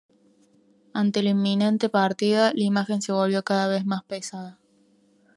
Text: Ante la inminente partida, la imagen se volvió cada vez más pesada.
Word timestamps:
Ante 0.95 1.21
la 1.21 1.29
inminente 1.29 1.87
partida, 1.87 2.53
la 2.55 2.63
imagen 2.63 3.03
se 3.03 3.11
volvió 3.11 3.43
cada 3.43 3.67
vez 3.67 3.85
más 3.85 4.01
pesada. 4.03 4.57